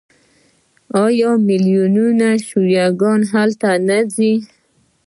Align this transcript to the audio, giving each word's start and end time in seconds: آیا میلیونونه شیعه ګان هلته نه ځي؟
آیا 1.05 1.31
میلیونونه 1.47 2.29
شیعه 2.47 2.87
ګان 3.01 3.21
هلته 3.33 3.69
نه 3.87 3.99
ځي؟ 4.13 4.33